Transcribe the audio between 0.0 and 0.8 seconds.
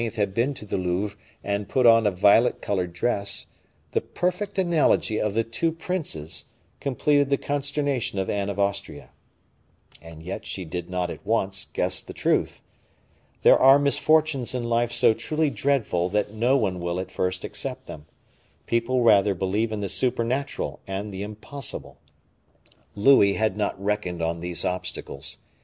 had been to the